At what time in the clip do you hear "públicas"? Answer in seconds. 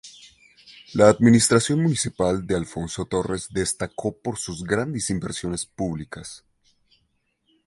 5.67-6.43